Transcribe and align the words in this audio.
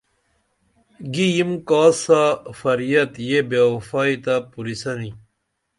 گی 1.13 1.27
یم 1.37 1.51
کاس 1.69 1.95
سا 2.03 2.21
فریت 2.59 3.11
یہ 3.29 3.39
بے 3.49 3.61
وفائی 3.73 4.15
تہ 4.23 4.35
پُریسنی 4.51 5.11